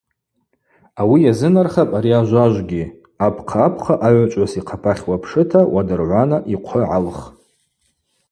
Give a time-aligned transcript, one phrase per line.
[1.01, 2.83] Ауи йазынархапӏ ари ажважвгьи:
[3.25, 7.19] Апхъапхъа агӏвычӏвгӏвыс йхъапахь уапшыта уадыргӏвана йхъвы гӏалх.